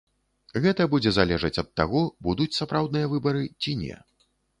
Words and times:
Гэта 0.63 0.85
будзе 0.93 1.11
залежаць 1.17 1.59
ад 1.63 1.69
таго, 1.81 2.01
будуць 2.29 2.47
сапраўдныя 2.61 3.11
выбары 3.13 3.43
ці 3.61 3.75
не. 3.83 3.99